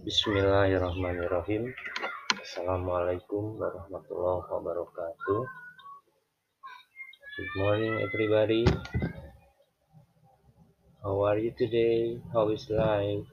Bismillahirrahmanirrahim. 0.00 1.76
Assalamualaikum 2.32 3.60
warahmatullahi 3.60 4.48
wabarakatuh. 4.48 5.40
Good 7.36 7.52
morning, 7.60 8.00
everybody. 8.00 8.64
How 11.04 11.20
are 11.20 11.36
you 11.36 11.52
today? 11.52 12.16
How 12.32 12.48
is 12.48 12.64
life? 12.72 13.28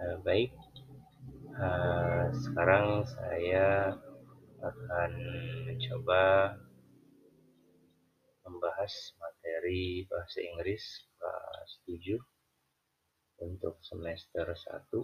Uh, 0.00 0.16
baik. 0.24 0.56
Uh, 1.52 2.32
sekarang 2.32 3.04
saya 3.04 4.00
akan 4.64 5.10
mencoba 5.68 6.56
membahas 8.48 9.12
materi 9.20 10.08
bahasa 10.08 10.40
Inggris 10.40 11.04
kelas 11.20 11.84
7 11.84 12.31
untuk 13.42 13.82
semester 13.82 14.54
1. 14.54 15.02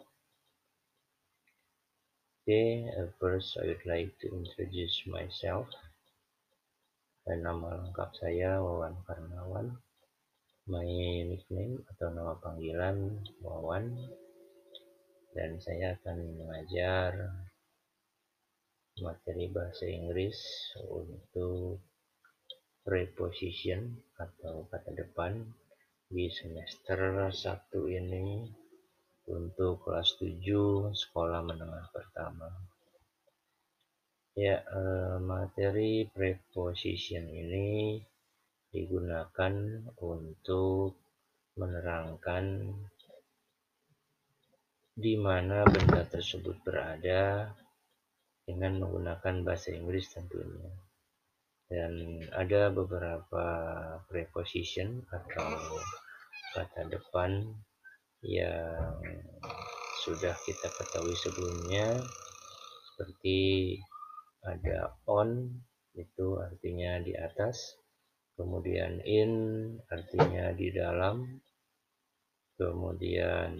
Okay, 2.46 2.88
first 3.20 3.60
I 3.60 3.68
would 3.68 3.84
like 3.84 4.16
to 4.24 4.32
introduce 4.32 5.04
myself. 5.04 5.68
Nama 7.28 7.84
lengkap 7.84 8.10
saya 8.16 8.56
Wawan 8.64 8.96
Karnawan. 9.04 9.68
My 10.64 10.88
nickname 11.28 11.84
atau 11.92 12.08
nama 12.08 12.40
panggilan 12.40 13.20
Wawan. 13.44 13.92
Dan 15.36 15.60
saya 15.60 15.92
akan 16.00 16.40
mengajar 16.40 17.36
materi 19.04 19.52
bahasa 19.52 19.84
Inggris 19.84 20.40
untuk 20.88 21.84
preposition 22.80 23.92
atau 24.16 24.64
kata 24.72 24.96
depan 24.96 25.44
di 26.08 26.32
semester 26.32 27.28
1 27.28 27.68
ini 27.92 28.48
untuk 29.28 29.84
kelas 29.84 30.16
7 30.16 30.96
sekolah 30.96 31.44
menengah 31.44 31.92
pertama. 31.92 32.48
Ya, 34.32 34.64
eh, 34.64 35.20
materi 35.20 36.08
preposition 36.08 37.28
ini 37.28 38.00
digunakan 38.72 39.52
untuk 40.00 40.96
menerangkan 41.60 42.72
di 44.96 45.14
mana 45.20 45.68
benda 45.68 46.08
tersebut 46.08 46.56
berada 46.64 47.52
dengan 48.48 48.80
menggunakan 48.80 49.44
bahasa 49.44 49.76
Inggris 49.76 50.08
tentunya 50.08 50.72
dan 51.68 52.24
ada 52.32 52.72
beberapa 52.72 53.46
preposition 54.08 55.04
atau 55.12 55.76
kata 56.56 56.88
depan 56.88 57.44
yang 58.24 58.96
sudah 60.00 60.32
kita 60.48 60.72
ketahui 60.72 61.12
sebelumnya. 61.12 62.08
Seperti 62.88 63.38
ada 64.42 64.96
on 65.04 65.60
itu 65.92 66.40
artinya 66.40 67.04
di 67.04 67.12
atas. 67.12 67.76
Kemudian 68.32 69.04
in 69.04 69.32
artinya 69.92 70.56
di 70.56 70.72
dalam. 70.72 71.28
Kemudian 72.58 73.54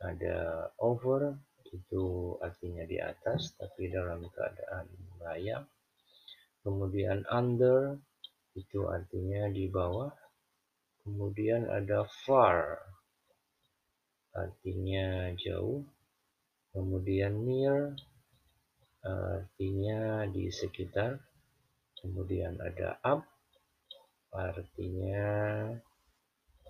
ada 0.00 0.70
over 0.78 1.34
itu 1.68 2.38
artinya 2.40 2.88
di 2.88 2.96
atas 2.96 3.52
tapi 3.60 3.92
dalam 3.92 4.24
keadaan 4.32 4.88
layak 5.20 5.68
kemudian 6.62 7.22
under 7.30 7.98
itu 8.58 8.90
artinya 8.90 9.46
di 9.54 9.70
bawah. 9.70 10.10
Kemudian 11.06 11.70
ada 11.70 12.04
far 12.26 12.76
artinya 14.34 15.32
jauh. 15.38 15.86
Kemudian 16.74 17.46
near 17.46 17.94
artinya 19.00 20.26
di 20.28 20.50
sekitar. 20.50 21.22
Kemudian 22.02 22.58
ada 22.58 22.98
up 23.06 23.22
artinya 24.34 25.26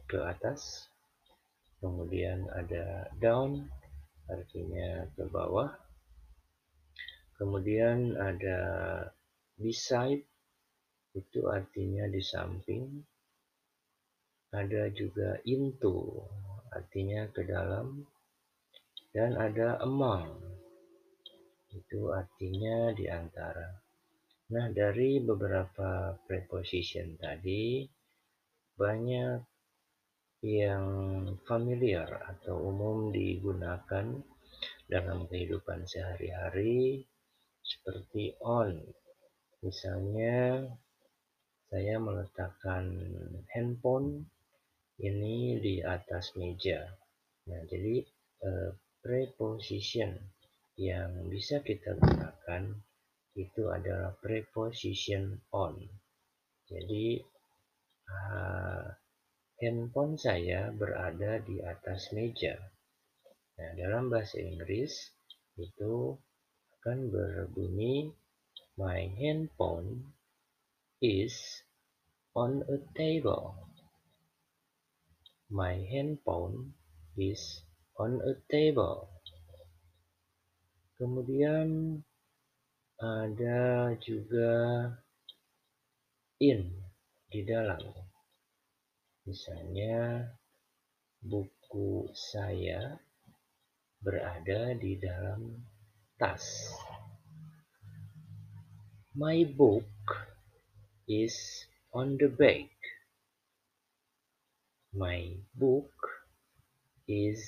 ke 0.06 0.18
atas. 0.22 0.86
Kemudian 1.80 2.46
ada 2.52 3.08
down 3.18 3.64
artinya 4.28 5.08
ke 5.16 5.24
bawah. 5.32 5.72
Kemudian 7.38 8.18
ada 8.18 8.60
beside 9.58 10.22
itu 11.18 11.40
artinya 11.50 12.06
di 12.06 12.22
samping 12.22 12.86
ada 14.54 14.88
juga 14.94 15.36
into 15.44 16.24
artinya 16.72 17.28
ke 17.34 17.44
dalam 17.44 18.06
dan 19.12 19.36
ada 19.36 19.76
among 19.84 20.40
itu 21.68 22.08
artinya 22.08 22.96
di 22.96 23.10
antara. 23.12 23.68
Nah 24.48 24.72
dari 24.72 25.20
beberapa 25.20 26.16
preposition 26.24 27.20
tadi 27.20 27.84
banyak 28.72 29.40
yang 30.46 30.86
familiar 31.44 32.08
atau 32.30 32.72
umum 32.72 33.10
digunakan 33.10 34.06
dalam 34.88 35.28
kehidupan 35.28 35.84
sehari-hari 35.84 37.04
seperti 37.60 38.32
on 38.40 38.80
Misalnya 39.62 40.64
saya 41.68 41.96
meletakkan 42.00 42.88
handphone 43.52 44.26
ini 45.02 45.58
di 45.62 45.82
atas 45.84 46.34
meja. 46.38 46.86
Nah, 47.48 47.60
jadi 47.68 48.02
eh, 48.44 48.70
preposition 49.02 50.14
yang 50.78 51.26
bisa 51.26 51.58
kita 51.62 51.98
gunakan 51.98 52.62
itu 53.38 53.70
adalah 53.70 54.14
preposition 54.18 55.38
on. 55.54 55.78
Jadi 56.68 57.18
uh, 58.10 58.86
handphone 59.62 60.18
saya 60.18 60.70
berada 60.74 61.38
di 61.42 61.62
atas 61.62 62.10
meja. 62.14 62.58
Nah, 63.58 63.70
dalam 63.74 64.10
bahasa 64.10 64.38
Inggris 64.42 65.14
itu 65.58 66.14
akan 66.78 67.10
berbunyi 67.10 68.10
My 68.78 69.10
handphone 69.18 70.14
is 71.02 71.34
on 72.30 72.62
a 72.70 72.78
table. 72.94 73.58
My 75.50 75.82
handphone 75.90 76.78
is 77.18 77.66
on 77.98 78.22
a 78.22 78.38
table. 78.46 79.10
Kemudian 80.94 81.98
ada 83.02 83.98
juga 83.98 84.54
in 86.38 86.70
di 87.34 87.42
dalam. 87.42 87.82
Misalnya 89.26 90.22
buku 91.18 92.14
saya 92.14 92.94
berada 93.98 94.70
di 94.78 94.94
dalam 95.02 95.66
tas. 96.14 96.46
My 99.18 99.42
book 99.42 99.90
is 101.10 101.34
on 101.90 102.22
the 102.22 102.30
bag. 102.30 102.70
My 104.94 105.34
book 105.58 105.90
is 107.10 107.42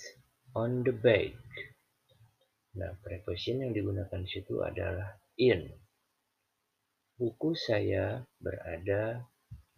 on 0.50 0.82
the 0.82 0.90
bag. 0.90 1.38
Nah, 2.74 2.98
preposition 3.06 3.62
yang 3.62 3.70
digunakan 3.70 4.18
di 4.18 4.26
situ 4.26 4.66
adalah 4.66 5.14
in. 5.38 5.70
Buku 7.14 7.54
saya 7.54 8.18
berada 8.42 9.22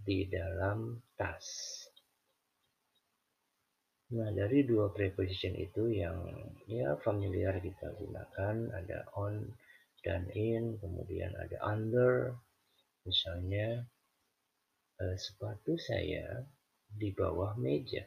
di 0.00 0.24
dalam 0.32 0.96
tas. 1.12 1.44
Nah, 4.16 4.32
dari 4.32 4.64
dua 4.64 4.88
preposition 4.96 5.52
itu 5.60 5.92
yang 5.92 6.24
ya 6.64 6.96
familiar 7.04 7.60
kita 7.60 7.92
gunakan 8.00 8.80
ada 8.80 9.12
on 9.12 9.44
dan 10.02 10.26
in, 10.34 10.76
kemudian 10.82 11.30
ada 11.38 11.58
under. 11.62 12.34
Misalnya 13.02 13.82
eh, 15.02 15.16
sepatu 15.18 15.74
saya 15.78 16.46
di 16.86 17.10
bawah 17.10 17.58
meja. 17.58 18.06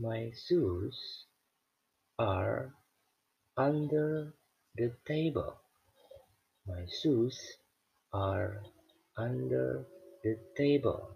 My 0.00 0.32
shoes 0.32 0.96
are 2.16 2.72
under 3.54 4.32
the 4.74 4.96
table. 5.04 5.60
My 6.64 6.88
shoes 6.88 7.36
are 8.14 8.64
under 9.18 9.84
the 10.24 10.40
table. 10.56 11.12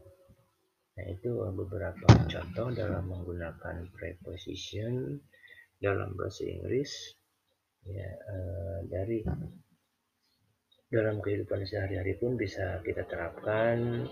Nah, 0.94 1.06
itu 1.10 1.42
beberapa 1.58 2.06
contoh 2.30 2.70
dalam 2.70 3.10
menggunakan 3.10 3.90
preposition 3.90 5.18
dalam 5.82 6.14
bahasa 6.14 6.46
Inggris 6.46 7.18
ya 7.88 8.10
uh, 8.30 8.78
dari 8.88 9.20
dalam 10.94 11.18
kehidupan 11.18 11.66
sehari-hari 11.66 12.14
pun 12.22 12.38
bisa 12.38 12.78
kita 12.86 13.02
terapkan 13.10 14.06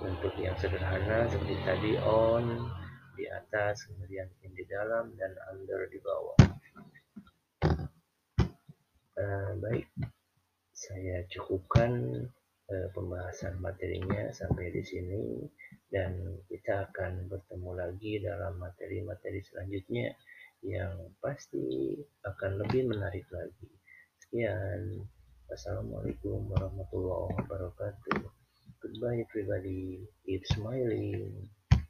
untuk 0.00 0.32
yang 0.40 0.56
sederhana 0.56 1.28
seperti 1.28 1.56
tadi 1.60 1.92
on 2.00 2.72
di 3.12 3.28
atas, 3.28 3.84
kemudian 3.84 4.24
in 4.40 4.52
di 4.56 4.64
dalam, 4.64 5.12
dan 5.20 5.36
under 5.52 5.84
di 5.92 6.00
bawah. 6.00 6.38
Uh, 9.12 9.52
baik, 9.60 9.86
saya 10.72 11.20
cukupkan 11.28 12.24
uh, 12.72 12.88
pembahasan 12.96 13.60
materinya 13.60 14.32
sampai 14.32 14.72
di 14.72 14.82
sini 14.82 15.44
dan 15.92 16.40
kita 16.48 16.88
akan 16.88 17.28
bertemu 17.28 17.70
lagi 17.76 18.12
dalam 18.24 18.56
materi-materi 18.56 19.44
selanjutnya 19.44 20.16
yang 20.62 20.94
pasti 21.18 21.98
akan 22.22 22.62
lebih 22.62 22.86
menarik 22.86 23.26
lagi. 23.34 23.70
Sekian. 24.22 25.02
Assalamualaikum 25.50 26.48
warahmatullahi 26.48 27.34
wabarakatuh. 27.44 28.24
Goodbye 28.80 29.26
everybody. 29.26 30.06
Keep 30.24 30.46
smiling. 30.48 31.50